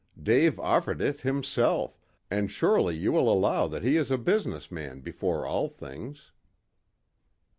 Dave 0.19 0.59
offered 0.59 0.99
it 0.99 1.21
himself, 1.21 1.95
and 2.31 2.49
surely 2.49 2.95
you 2.95 3.11
will 3.11 3.31
allow 3.31 3.67
that 3.67 3.83
he 3.83 3.97
is 3.97 4.09
a 4.09 4.17
business 4.17 4.71
man 4.71 4.99
before 5.01 5.45
all 5.45 5.67
things." 5.69 6.31